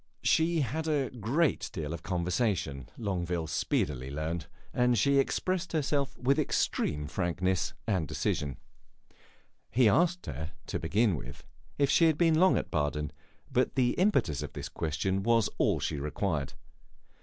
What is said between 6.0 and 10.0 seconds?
with extreme frankness and decision. He